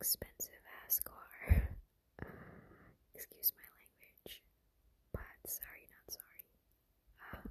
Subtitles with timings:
[0.00, 1.30] expensive ass car.
[3.14, 4.42] Excuse my language,
[5.12, 6.44] but sorry, not sorry.
[7.32, 7.48] Uh,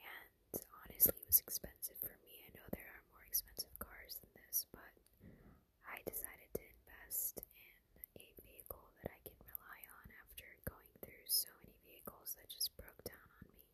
[0.00, 2.44] and honestly, it was expensive for me.
[2.46, 4.94] I know there are more expensive cars than this, but
[5.88, 7.76] I decided to invest in
[8.20, 12.70] a vehicle that I can rely on after going through so many vehicles that just
[12.76, 13.64] broke down on me.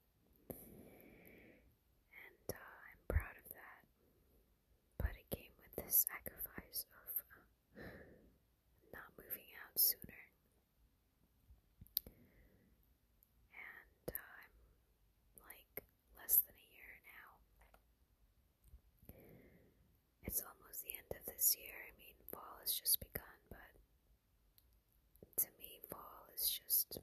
[2.14, 3.82] And uh, I'm proud of that.
[4.98, 6.39] But it came with this sacrifice.
[21.40, 21.72] this year.
[21.72, 23.72] I mean, fall has just begun, but
[25.40, 26.98] to me, fall is just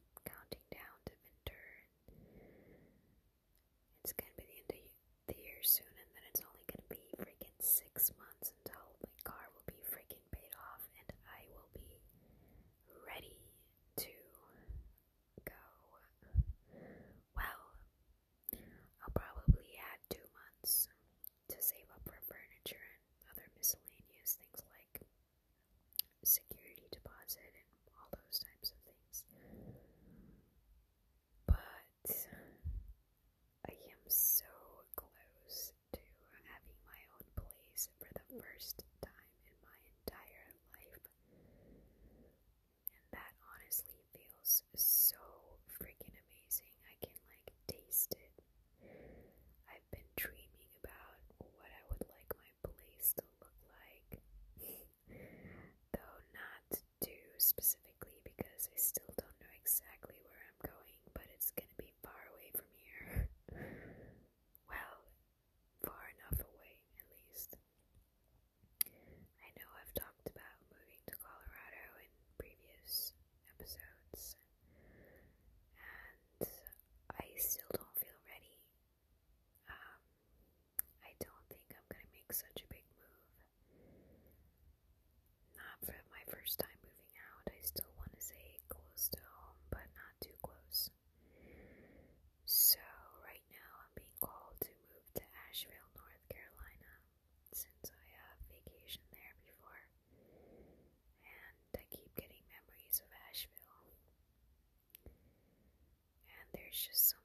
[106.94, 107.17] je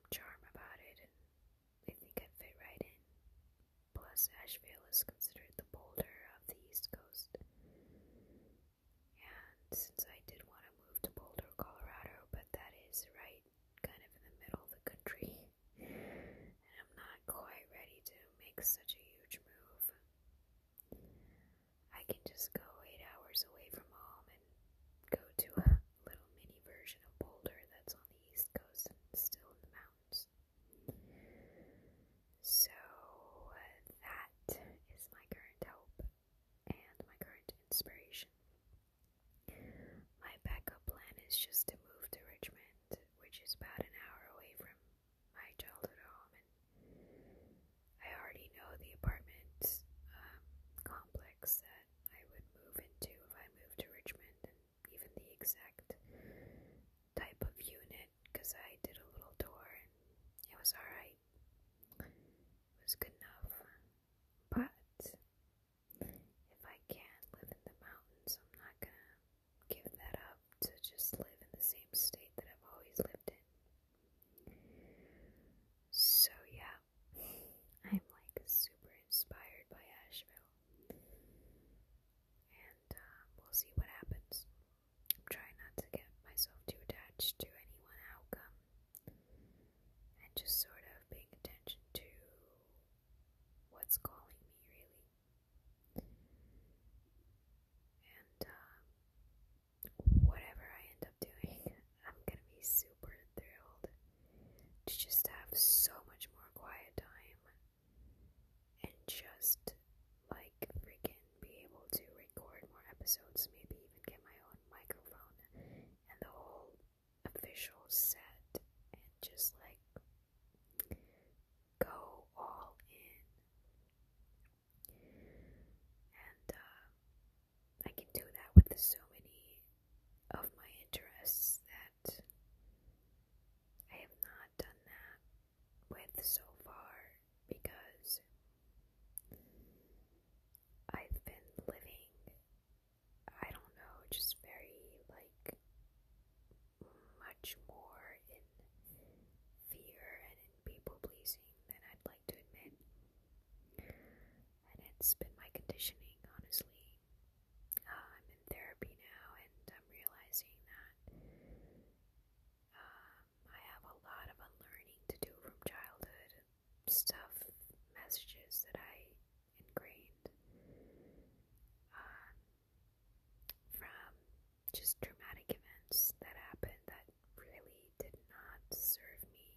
[174.72, 177.04] just dramatic events that happened that
[177.36, 179.52] really did not serve me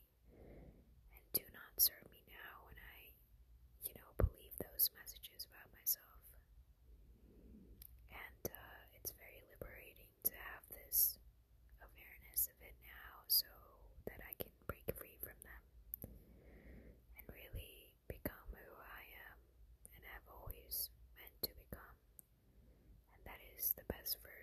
[1.15, 2.97] and do not serve me now when I,
[3.87, 6.19] you know, believe those messages about myself.
[8.11, 11.15] And uh, it's very liberating to have this
[11.79, 13.47] awareness of it now so
[14.11, 15.63] that I can break free from them
[17.15, 19.37] and really become who I am
[19.95, 21.97] and have always meant to become.
[23.15, 24.34] And that is the best for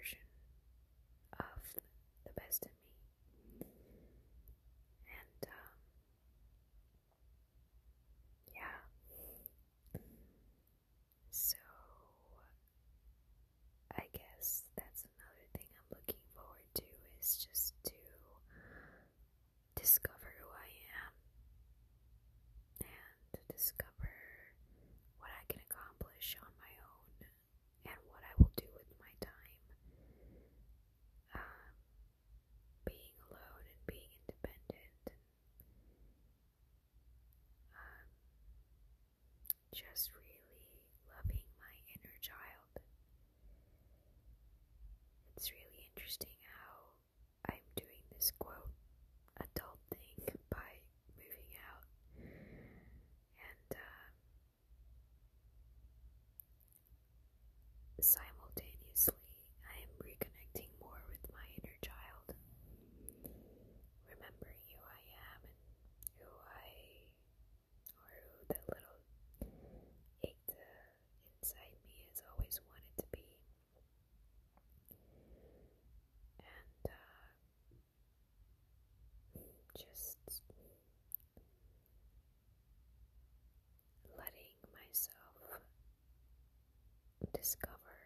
[87.43, 87.99] discover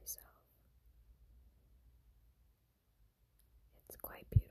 [0.00, 0.42] myself.
[3.88, 4.45] It's quite beautiful.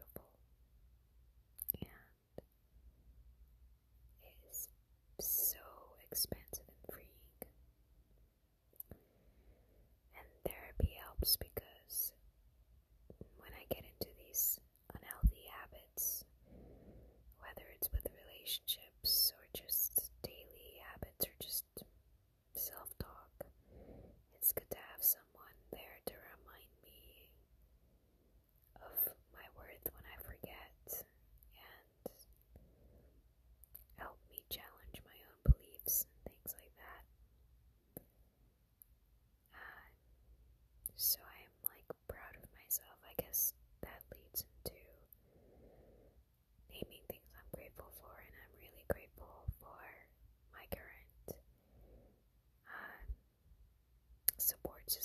[54.87, 55.01] все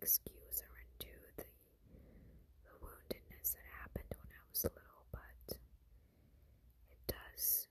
[0.00, 1.44] excuse or undo the
[2.64, 5.56] the woundedness that happened when I was little, but
[6.92, 7.68] it does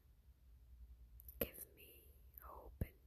[1.39, 2.03] give me
[2.41, 2.97] hope and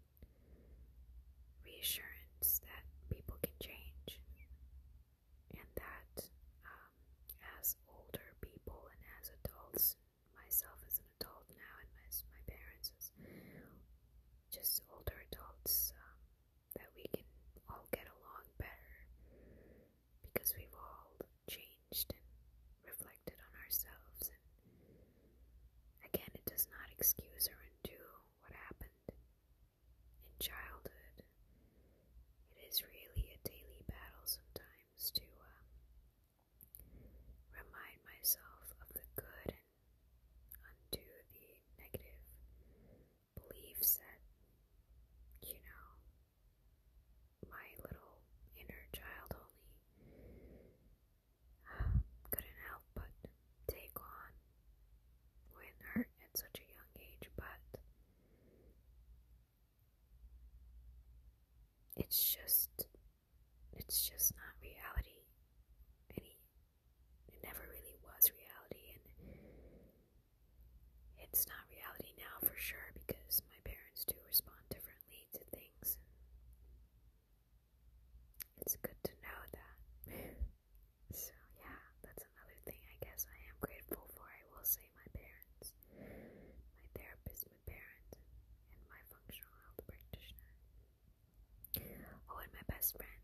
[1.64, 4.20] reassurance that people can change
[5.54, 6.14] and that
[6.64, 6.92] um,
[7.60, 9.96] as older people and as adults,
[10.36, 13.10] myself as an adult now and as my parents as
[14.52, 16.18] just older adults, um,
[16.76, 17.24] that we can
[17.68, 18.96] all get along better
[20.24, 21.12] because we've all
[21.48, 22.26] changed and
[22.86, 24.30] reflected on ourselves.
[24.32, 24.42] And
[26.10, 28.00] again, it does not excuse or undo
[28.42, 31.14] what happened in childhood.
[32.56, 35.66] It is really a daily battle sometimes to um,
[37.52, 41.48] remind myself of the good and undo the
[41.80, 42.22] negative
[43.36, 44.20] beliefs that,
[45.46, 45.86] you know,
[47.50, 48.14] my little
[48.56, 49.68] inner child only
[52.30, 53.10] couldn't help but
[53.68, 54.30] take on
[55.54, 57.60] when hurt at such a young age, but
[61.96, 62.70] it's just
[63.76, 65.18] it's just not reality
[66.16, 66.36] any
[67.28, 69.04] it never really was reality and
[71.22, 75.98] it's not reality now for sure because my parents do respond differently to things
[78.62, 79.76] it's good to know that
[81.14, 85.06] so yeah that's another thing i guess i am grateful for i will say my
[85.14, 88.10] parents my therapist my parent
[88.74, 90.52] and my functional health practitioner
[92.96, 93.17] Oh,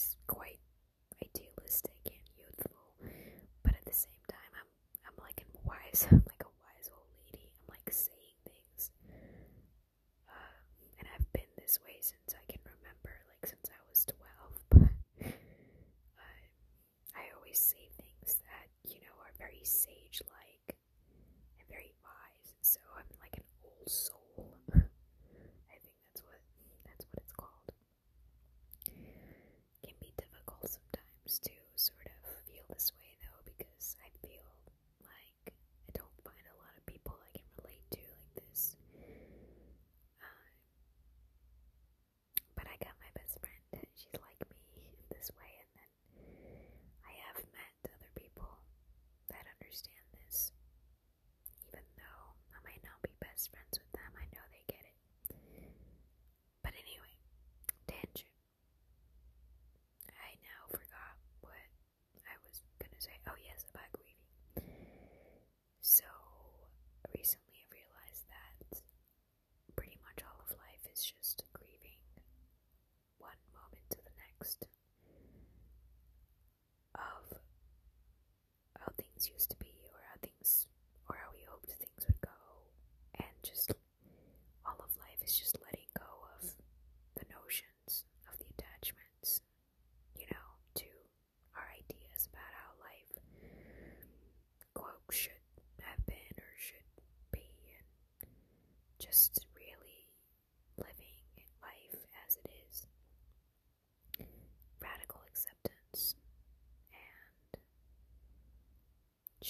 [0.00, 0.58] is quite
[1.20, 2.88] idealistic and youthful,
[3.62, 4.70] but at the same time, I'm
[5.04, 6.06] I'm like I'm wise.
[6.10, 7.44] I'm like a wise old lady.
[7.52, 8.90] I'm like saying things,
[10.28, 10.64] um,
[10.98, 14.56] and I've been this way since I can remember, like since I was twelve.
[16.16, 20.76] But uh, I always say things that you know are very sage-like
[21.60, 22.48] and very wise.
[22.62, 24.19] So I'm like an old soul.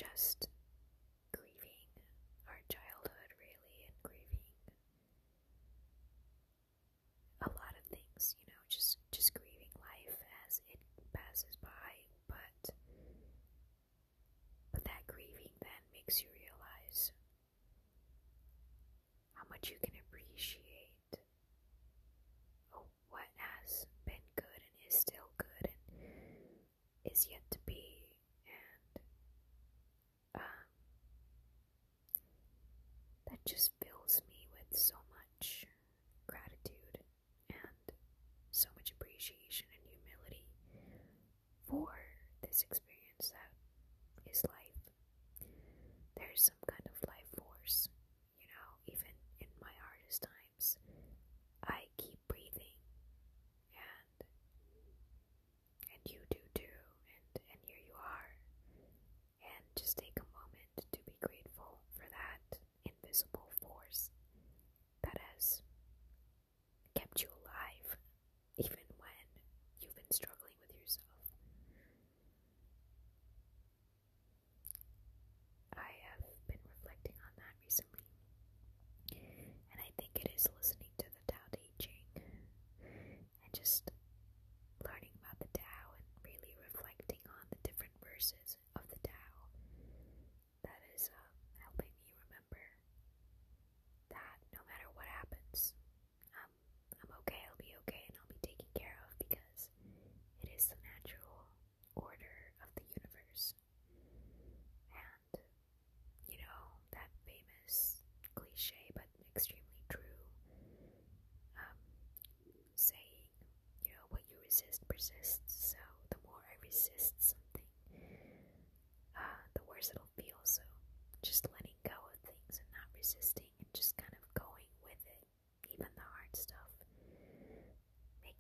[0.01, 0.30] just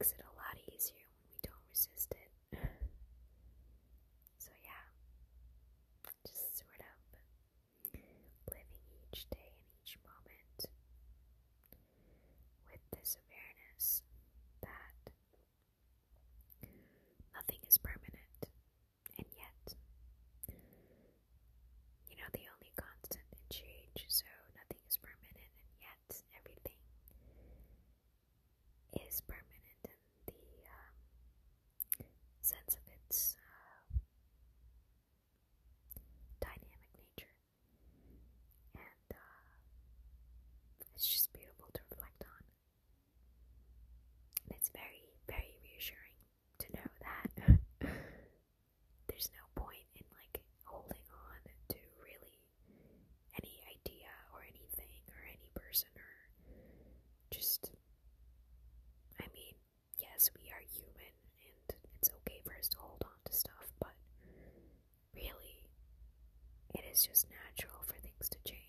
[0.00, 1.09] makes it a lot easier.
[65.14, 65.64] Really,
[66.74, 68.59] it is just natural for things to change.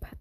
[0.00, 0.13] Bye.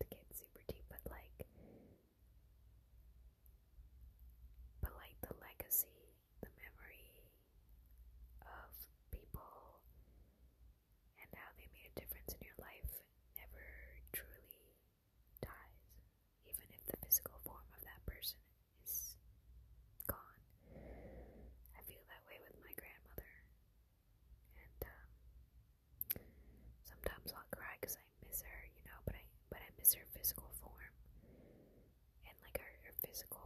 [33.14, 33.42] Physical,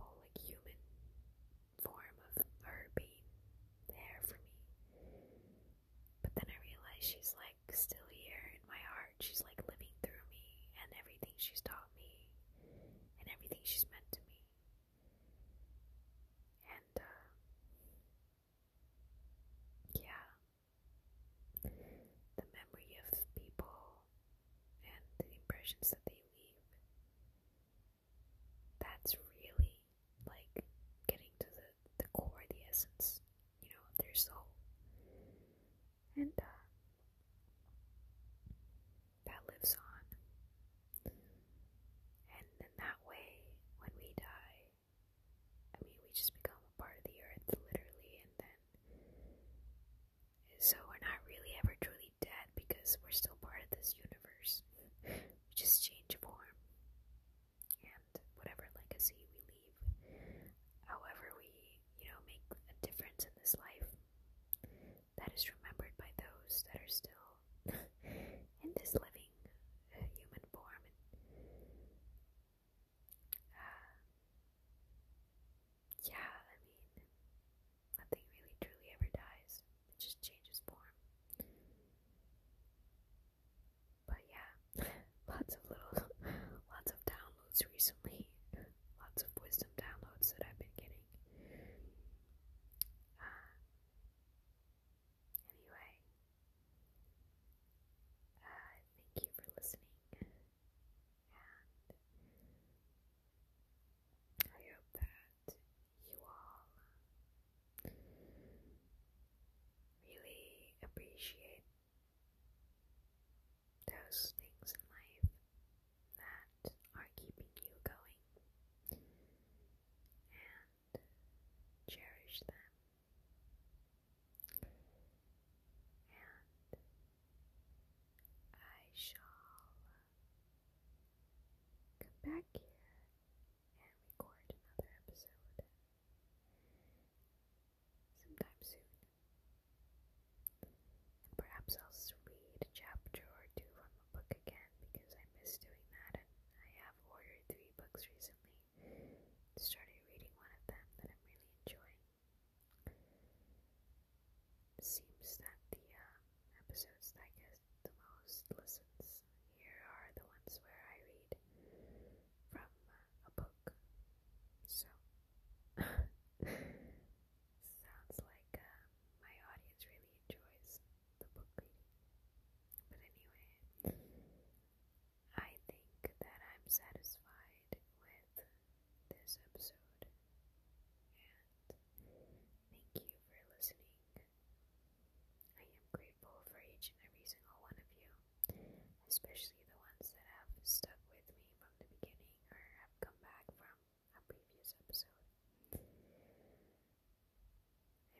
[189.17, 193.49] especially the ones that have stuck with me from the beginning or have come back
[193.49, 193.73] from
[194.13, 195.25] a previous episode.
[195.73, 195.81] I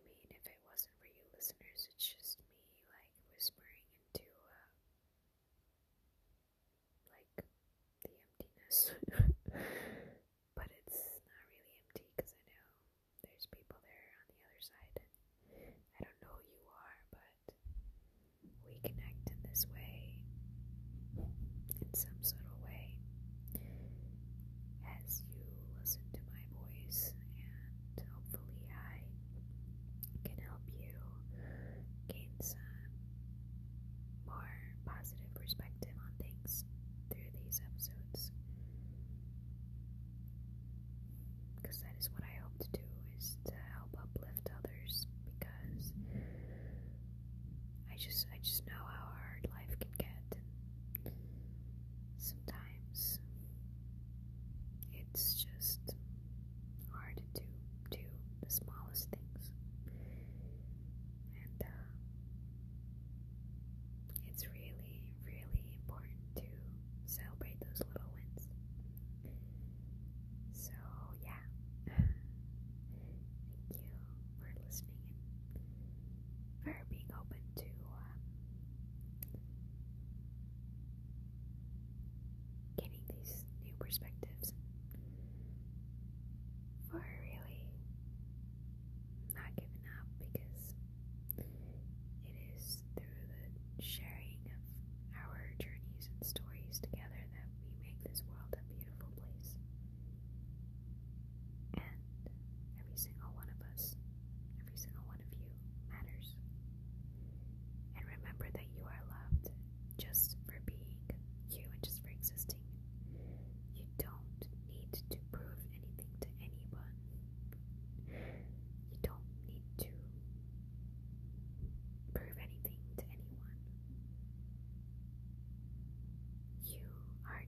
[0.02, 2.50] mean, if it wasn't for you listeners, it's just me
[2.90, 4.74] like whispering into uh,
[7.14, 7.46] like
[8.02, 8.98] the emptiness.
[47.98, 48.37] Just I just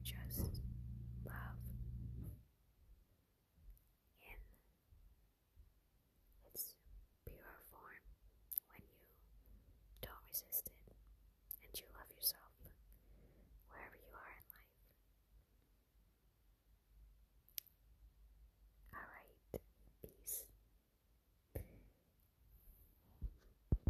[0.04, 0.49] just